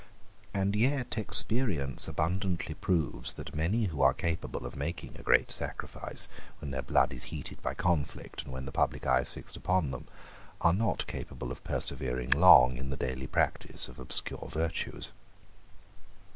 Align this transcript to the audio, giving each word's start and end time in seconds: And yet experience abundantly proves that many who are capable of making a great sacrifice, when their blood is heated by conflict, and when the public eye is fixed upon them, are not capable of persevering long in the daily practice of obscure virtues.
And 0.51 0.75
yet 0.75 1.15
experience 1.15 2.07
abundantly 2.07 2.73
proves 2.73 3.33
that 3.33 3.53
many 3.55 3.83
who 3.85 4.01
are 4.01 4.15
capable 4.15 4.65
of 4.65 4.75
making 4.75 5.15
a 5.15 5.21
great 5.21 5.51
sacrifice, 5.51 6.27
when 6.57 6.71
their 6.71 6.81
blood 6.81 7.13
is 7.13 7.25
heated 7.25 7.61
by 7.61 7.75
conflict, 7.75 8.41
and 8.43 8.51
when 8.51 8.65
the 8.65 8.71
public 8.71 9.05
eye 9.05 9.21
is 9.21 9.33
fixed 9.33 9.55
upon 9.57 9.91
them, 9.91 10.07
are 10.59 10.73
not 10.73 11.05
capable 11.05 11.51
of 11.51 11.63
persevering 11.63 12.31
long 12.31 12.77
in 12.77 12.89
the 12.89 12.97
daily 12.97 13.27
practice 13.27 13.87
of 13.87 13.99
obscure 13.99 14.47
virtues. 14.49 15.11